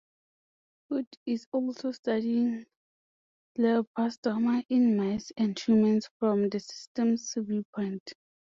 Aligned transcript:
Hood 0.89 1.05
is 1.27 1.45
also 1.51 1.91
studying 1.91 2.65
glioblastoma 3.55 4.65
in 4.67 4.97
mice 4.97 5.31
and 5.37 5.59
humans 5.59 6.09
from 6.17 6.49
the 6.49 6.59
systems 6.59 7.35
viewpoint. 7.37 8.11